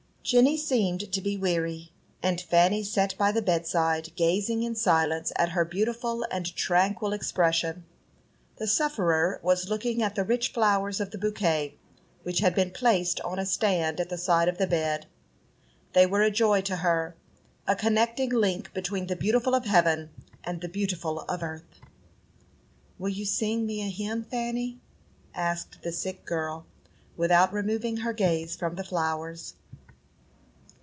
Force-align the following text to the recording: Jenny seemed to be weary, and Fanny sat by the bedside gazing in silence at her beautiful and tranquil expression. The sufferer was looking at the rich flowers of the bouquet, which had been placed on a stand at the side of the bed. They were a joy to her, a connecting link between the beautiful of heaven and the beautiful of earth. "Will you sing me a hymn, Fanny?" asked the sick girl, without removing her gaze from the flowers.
Jenny 0.23 0.55
seemed 0.55 1.11
to 1.13 1.19
be 1.19 1.35
weary, 1.35 1.91
and 2.21 2.39
Fanny 2.39 2.83
sat 2.83 3.17
by 3.17 3.31
the 3.31 3.41
bedside 3.41 4.11
gazing 4.15 4.61
in 4.61 4.75
silence 4.75 5.33
at 5.35 5.49
her 5.49 5.65
beautiful 5.65 6.25
and 6.29 6.55
tranquil 6.55 7.11
expression. 7.11 7.85
The 8.57 8.67
sufferer 8.67 9.39
was 9.41 9.67
looking 9.67 10.01
at 10.03 10.13
the 10.13 10.23
rich 10.23 10.49
flowers 10.53 11.01
of 11.01 11.09
the 11.09 11.17
bouquet, 11.17 11.73
which 12.21 12.39
had 12.39 12.53
been 12.53 12.69
placed 12.69 13.19
on 13.21 13.39
a 13.39 13.47
stand 13.47 13.99
at 13.99 14.09
the 14.09 14.17
side 14.17 14.47
of 14.47 14.59
the 14.59 14.67
bed. 14.67 15.07
They 15.93 16.05
were 16.05 16.21
a 16.21 16.31
joy 16.31 16.61
to 16.61 16.77
her, 16.77 17.15
a 17.67 17.75
connecting 17.75 18.29
link 18.29 18.73
between 18.75 19.07
the 19.07 19.15
beautiful 19.15 19.55
of 19.55 19.65
heaven 19.65 20.11
and 20.43 20.61
the 20.61 20.69
beautiful 20.69 21.21
of 21.21 21.41
earth. 21.41 21.79
"Will 22.99 23.09
you 23.09 23.25
sing 23.25 23.65
me 23.65 23.81
a 23.81 23.89
hymn, 23.89 24.23
Fanny?" 24.23 24.79
asked 25.33 25.81
the 25.81 25.91
sick 25.91 26.25
girl, 26.25 26.67
without 27.17 27.51
removing 27.51 27.97
her 27.97 28.13
gaze 28.13 28.55
from 28.55 28.75
the 28.75 28.83
flowers. 28.85 29.55